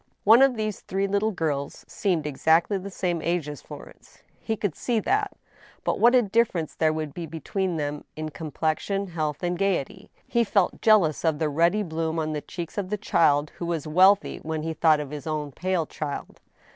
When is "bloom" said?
11.83-12.17